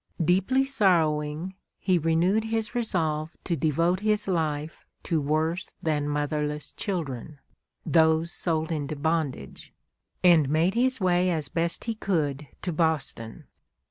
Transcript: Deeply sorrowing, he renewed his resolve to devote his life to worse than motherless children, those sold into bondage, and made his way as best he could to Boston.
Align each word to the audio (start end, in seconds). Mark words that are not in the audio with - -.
Deeply 0.25 0.65
sorrowing, 0.65 1.53
he 1.77 1.99
renewed 1.99 2.45
his 2.45 2.73
resolve 2.73 3.37
to 3.43 3.55
devote 3.55 3.99
his 3.99 4.27
life 4.27 4.83
to 5.03 5.21
worse 5.21 5.73
than 5.83 6.09
motherless 6.09 6.71
children, 6.71 7.37
those 7.85 8.31
sold 8.31 8.71
into 8.71 8.95
bondage, 8.95 9.71
and 10.23 10.49
made 10.49 10.73
his 10.73 10.99
way 10.99 11.29
as 11.29 11.49
best 11.49 11.83
he 11.83 11.93
could 11.93 12.47
to 12.63 12.73
Boston. 12.73 13.43